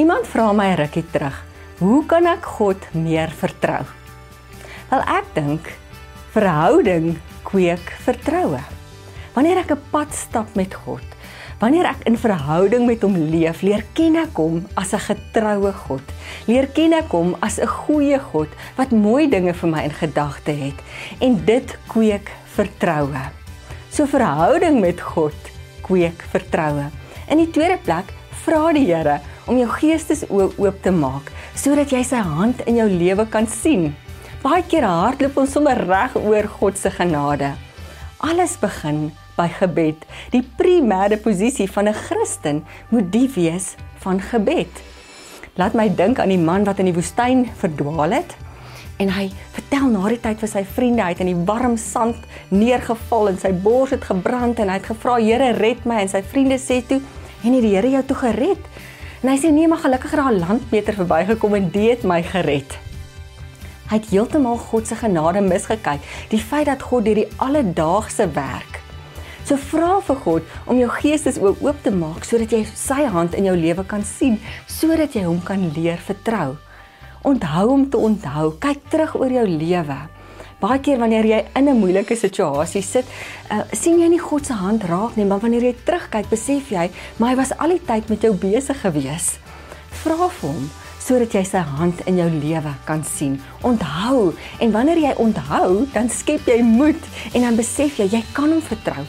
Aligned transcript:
Iemand 0.00 0.24
vra 0.32 0.48
my 0.56 0.70
rukkie 0.78 1.04
terug, 1.12 1.36
"Hoe 1.78 2.06
kan 2.06 2.24
ek 2.26 2.44
God 2.56 2.80
meer 2.94 3.28
vertrou?" 3.28 3.84
Wel 4.88 5.00
ek 5.00 5.26
dink 5.34 5.72
verhouding 6.32 7.18
kweek 7.44 7.92
vertroue. 8.06 8.62
Wanneer 9.34 9.58
ek 9.58 9.72
'n 9.72 9.82
pad 9.90 10.14
stap 10.14 10.54
met 10.56 10.74
God, 10.74 11.04
wanneer 11.60 11.84
ek 11.84 12.06
in 12.06 12.16
verhouding 12.16 12.86
met 12.86 13.02
hom 13.02 13.14
leef, 13.14 13.60
leer 13.60 13.84
ken 13.92 14.16
ek 14.16 14.36
hom 14.36 14.66
as 14.74 14.94
'n 14.94 15.04
getroue 15.04 15.72
God. 15.72 16.06
Leer 16.46 16.66
ken 16.66 16.92
ek 16.92 17.10
hom 17.10 17.36
as 17.42 17.58
'n 17.58 17.66
goeie 17.66 18.18
God 18.18 18.48
wat 18.76 18.90
mooi 18.90 19.28
dinge 19.28 19.52
vir 19.52 19.68
my 19.68 19.82
in 19.82 19.92
gedagte 19.92 20.52
het 20.52 20.80
en 21.20 21.44
dit 21.44 21.78
kweek 21.88 22.30
vertroue. 22.56 23.30
So 23.90 24.06
verhouding 24.06 24.80
met 24.80 25.00
God 25.00 25.36
kweek 25.82 26.22
vertroue. 26.32 26.90
In 27.28 27.36
die 27.36 27.50
tweede 27.50 27.76
plek 27.76 28.14
vra 28.44 28.72
die 28.72 28.86
Here 28.86 29.20
om 29.46 29.58
jou 29.58 29.68
geestesoë 29.68 30.50
oop 30.58 30.82
te 30.82 30.92
maak 30.94 31.32
sodat 31.54 31.92
jy 31.92 32.02
sy 32.06 32.20
hand 32.24 32.60
in 32.66 32.76
jou 32.80 32.88
lewe 32.88 33.26
kan 33.30 33.46
sien. 33.46 33.90
Baie 34.42 34.62
keer 34.64 34.86
hardloop 34.88 35.36
ons 35.42 35.52
sommer 35.52 35.78
reg 35.86 36.14
oor 36.16 36.48
God 36.60 36.78
se 36.78 36.90
genade. 36.90 37.54
Alles 38.24 38.56
begin 38.60 39.10
by 39.36 39.48
gebed. 39.52 40.04
Die 40.32 40.44
primêre 40.58 41.16
posisie 41.20 41.68
van 41.68 41.88
'n 41.88 41.94
Christen 42.06 42.64
moet 42.90 43.12
die 43.12 43.28
wees 43.28 43.76
van 44.04 44.20
gebed. 44.20 44.72
Laat 45.56 45.74
my 45.74 45.88
dink 45.88 46.18
aan 46.18 46.32
die 46.32 46.38
man 46.38 46.64
wat 46.64 46.78
in 46.78 46.88
die 46.88 46.94
woestyn 46.96 47.48
verdwaal 47.60 48.12
het 48.12 48.36
en 49.00 49.08
hy 49.08 49.30
vertel 49.52 49.88
na 49.88 50.08
die 50.12 50.20
tyd 50.20 50.40
vir 50.42 50.48
sy 50.48 50.62
vriende 50.76 51.02
uit 51.02 51.20
in 51.20 51.30
die 51.32 51.44
warm 51.48 51.76
sand 51.80 52.16
neergeval 52.52 53.28
en 53.32 53.38
sy 53.40 53.52
bors 53.52 53.90
het 53.90 54.04
gebrand 54.04 54.60
en 54.60 54.68
hy 54.68 54.76
het 54.76 54.90
gevra 54.92 55.16
Here 55.20 55.52
red 55.56 55.86
my 55.88 56.02
en 56.04 56.12
sy 56.12 56.22
vriende 56.22 56.58
sê 56.60 56.82
toe 56.86 57.00
en 57.44 57.56
het 57.56 57.64
die 57.64 57.74
Here 57.74 57.92
jou 57.96 58.02
toe 58.10 58.16
gered 58.16 58.68
En 59.20 59.28
hy 59.28 59.36
sê 59.36 59.50
nee, 59.52 59.68
maar 59.68 59.82
gelukkig 59.82 60.10
het 60.10 60.20
daar 60.20 60.32
'n 60.32 60.38
landmeter 60.38 60.94
verbygekom 60.94 61.54
en 61.54 61.70
dit 61.70 62.02
my 62.02 62.22
gered. 62.22 62.78
Hy 63.90 63.96
het 63.96 64.10
heeltemal 64.10 64.56
God 64.56 64.86
se 64.86 64.94
genade 64.94 65.40
misgekyk, 65.40 66.00
die 66.28 66.38
feit 66.38 66.66
dat 66.66 66.82
God 66.82 67.04
deur 67.04 67.14
die 67.14 67.28
alledaagse 67.36 68.30
werk. 68.32 68.80
So 69.44 69.56
vra 69.56 70.00
vir 70.00 70.16
God 70.16 70.42
om 70.64 70.78
jou 70.78 70.88
geestes 70.88 71.38
oop 71.38 71.82
te 71.82 71.90
maak 71.90 72.24
sodat 72.24 72.50
jy 72.50 72.64
sy 72.74 73.04
hand 73.04 73.34
in 73.34 73.44
jou 73.44 73.56
lewe 73.56 73.84
kan 73.84 74.04
sien, 74.04 74.40
sodat 74.66 75.12
jy 75.12 75.24
hom 75.24 75.42
kan 75.42 75.72
leer 75.74 75.98
vertrou. 75.98 76.56
Onthou 77.22 77.68
om 77.68 77.90
te 77.90 77.96
onthou, 77.96 78.52
kyk 78.58 78.78
terug 78.88 79.16
oor 79.18 79.30
jou 79.30 79.46
lewe. 79.46 79.98
Baie 80.60 80.76
keer 80.84 80.98
wanneer 81.00 81.24
jy 81.24 81.38
in 81.56 81.68
'n 81.68 81.78
moeilike 81.80 82.16
situasie 82.16 82.82
sit, 82.82 83.06
uh, 83.50 83.62
sien 83.72 83.98
jy 83.98 84.08
nie 84.08 84.18
God 84.20 84.46
se 84.46 84.52
hand 84.52 84.82
raak 84.84 85.16
nie, 85.16 85.24
maar 85.24 85.40
wanneer 85.40 85.62
jy 85.62 85.74
terugkyk, 85.84 86.28
besef 86.28 86.68
jy, 86.70 86.90
maar 87.16 87.30
hy 87.30 87.36
was 87.36 87.56
al 87.56 87.68
die 87.68 87.80
tyd 87.86 88.08
met 88.08 88.20
jou 88.20 88.34
besig 88.34 88.76
gewees. 88.80 89.38
Vra 90.02 90.28
vir 90.28 90.50
hom 90.50 90.70
sodat 91.00 91.32
jy 91.32 91.42
sy 91.44 91.58
hand 91.58 92.00
in 92.06 92.18
jou 92.18 92.28
lewe 92.28 92.74
kan 92.84 93.02
sien. 93.04 93.40
Onthou, 93.62 94.34
en 94.60 94.70
wanneer 94.70 94.98
jy 94.98 95.14
onthou, 95.16 95.86
dan 95.94 96.10
skep 96.10 96.46
jy 96.46 96.62
moed 96.62 97.08
en 97.32 97.40
dan 97.40 97.56
besef 97.56 97.96
jy 97.96 98.06
jy 98.12 98.22
kan 98.32 98.52
hom 98.52 98.60
vertrou. 98.60 99.04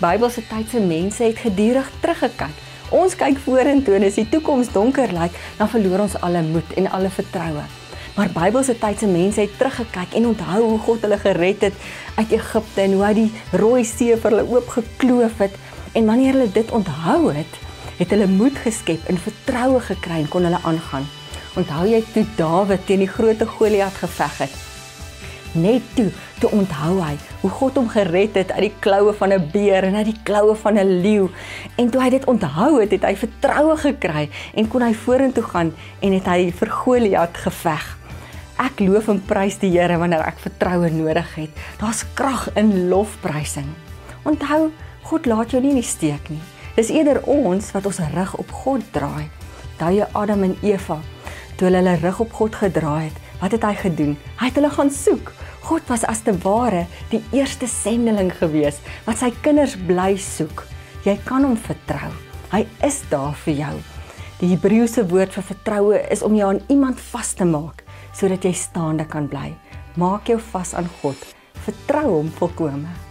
Bybelse 0.00 0.42
tyd 0.50 0.68
se 0.68 0.80
mense 0.80 1.22
het 1.22 1.38
gedurig 1.38 1.88
teruggekyk. 2.02 2.50
Ons 2.90 3.14
kyk 3.14 3.38
vorentoe 3.38 3.94
en 3.94 4.02
as 4.02 4.18
die 4.18 4.28
toekoms 4.28 4.72
donker 4.74 5.12
lyk, 5.12 5.32
dan 5.56 5.68
verloor 5.68 6.00
ons 6.00 6.20
alle 6.20 6.42
moed 6.42 6.76
en 6.76 6.90
alle 6.90 7.10
vertroue. 7.10 7.85
Maar 8.16 8.30
Bybelse 8.32 8.78
tyd 8.80 8.98
se 8.98 9.06
mense 9.06 9.40
het 9.40 9.58
teruggekyk 9.58 10.14
en 10.16 10.26
onthou 10.26 10.62
hoe 10.62 10.78
God 10.78 11.02
hulle 11.04 11.18
gered 11.20 11.60
het 11.60 11.74
uit 12.14 12.30
Egipte 12.32 12.80
en 12.80 12.92
hoe 12.96 13.02
hy 13.04 13.10
die 13.18 13.32
Rooi 13.60 13.82
See 13.84 14.14
vir 14.16 14.32
hulle 14.32 14.46
oopgekloof 14.48 15.42
het. 15.44 15.58
En 15.92 16.08
wanneer 16.08 16.32
hulle 16.32 16.52
dit 16.52 16.70
onthou 16.72 17.34
het, 17.36 17.58
het 17.98 18.14
hulle 18.14 18.28
moed 18.30 18.56
geskep 18.64 19.04
en 19.12 19.20
vertroue 19.20 19.82
gekry 19.90 20.22
en 20.22 20.30
kon 20.32 20.48
hulle 20.48 20.60
aangaan. 20.64 21.04
Onthou 21.60 21.84
jy 21.90 22.00
toe 22.14 22.24
Dawid 22.38 22.86
teen 22.88 23.04
die 23.04 23.10
groot 23.10 23.44
Goliat 23.52 24.00
geveg 24.00 24.40
het? 24.46 24.56
Net 25.52 25.84
toe, 25.96 26.08
toe 26.40 26.50
onthou 26.56 26.94
hy 27.02 27.12
hoe 27.42 27.52
God 27.58 27.76
hom 27.80 27.92
gered 27.92 28.40
het 28.40 28.52
uit 28.56 28.66
die 28.70 28.80
kloue 28.80 29.12
van 29.12 29.32
'n 29.32 29.50
beer 29.52 29.84
en 29.84 29.96
uit 30.00 30.08
die 30.12 30.22
kloue 30.24 30.56
van 30.56 30.78
'n 30.78 31.00
leeu. 31.04 31.28
En 31.76 31.90
toe 31.90 32.00
hy 32.00 32.10
dit 32.10 32.24
onthou 32.24 32.80
het, 32.80 32.90
het 32.90 33.04
hy 33.04 33.16
vertroue 33.16 33.76
gekry 33.76 34.28
en 34.54 34.68
kon 34.68 34.82
hy 34.82 34.94
vorentoe 34.94 35.44
gaan 35.44 35.72
en 36.00 36.12
het 36.12 36.24
hy 36.24 36.52
vir 36.52 36.70
Goliat 36.70 37.36
geveg. 37.36 38.05
Ek 38.56 38.78
loof 38.80 39.10
en 39.12 39.18
prys 39.20 39.58
die 39.60 39.68
Here 39.74 39.98
wanneer 40.00 40.22
ek 40.24 40.38
vertroue 40.40 40.88
nodig 40.88 41.28
het. 41.36 41.58
Daar's 41.76 42.06
krag 42.16 42.46
in 42.56 42.88
lofprysing. 42.88 43.68
Onthou, 44.24 44.70
God 45.10 45.28
laat 45.28 45.52
jou 45.52 45.60
nie 45.60 45.74
in 45.74 45.82
die 45.82 45.84
steek 45.84 46.30
nie. 46.32 46.40
Dis 46.76 46.88
eerder 46.92 47.20
ons 47.28 47.68
wat 47.76 47.84
ons 47.88 48.00
rug 48.14 48.32
op 48.40 48.54
God 48.64 48.88
draai. 48.96 49.28
Daai 49.76 50.06
Adam 50.16 50.48
en 50.48 50.56
Eva, 50.64 50.96
toe 51.56 51.68
hulle 51.68 51.82
hulle 51.82 51.98
rug 52.00 52.24
op 52.24 52.32
God 52.40 52.56
gedraai 52.56 53.10
het, 53.10 53.20
wat 53.42 53.52
het 53.52 53.68
hy 53.68 53.74
gedoen? 53.84 54.16
Hy 54.40 54.48
het 54.48 54.56
hulle 54.56 54.72
gaan 54.72 54.92
soek. 54.92 55.34
God 55.68 55.92
was 55.92 56.08
as 56.08 56.24
te 56.24 56.32
ware 56.40 56.86
die 57.12 57.20
eerste 57.36 57.68
sendeling 57.68 58.32
gewees 58.40 58.80
wat 59.04 59.20
sy 59.20 59.34
kinders 59.44 59.76
bly 59.88 60.14
soek. 60.16 60.64
Jy 61.04 61.18
kan 61.28 61.44
hom 61.44 61.60
vertrou. 61.60 62.14
Hy 62.54 62.64
is 62.86 63.02
daar 63.12 63.36
vir 63.44 63.60
jou. 63.66 63.74
Die 64.40 64.54
Hebreëse 64.54 65.04
woord 65.10 65.36
vir 65.36 65.52
vertroue 65.52 66.06
is 66.12 66.24
om 66.24 66.36
jou 66.38 66.54
aan 66.54 66.64
iemand 66.72 67.02
vas 67.12 67.36
te 67.36 67.44
maak 67.44 67.85
sodat 68.16 68.44
jy 68.44 68.54
staande 68.56 69.04
kan 69.12 69.28
bly. 69.28 69.50
Maak 70.00 70.30
jou 70.32 70.40
vas 70.52 70.74
aan 70.74 70.88
God. 71.00 71.34
Vertrou 71.66 72.08
hom 72.18 72.32
volkome. 72.40 73.05